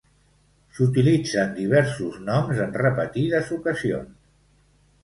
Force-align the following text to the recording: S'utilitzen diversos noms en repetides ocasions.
S'utilitzen 0.77 1.53
diversos 1.59 2.17
noms 2.31 2.65
en 2.67 2.75
repetides 2.85 3.57
ocasions. 3.61 4.19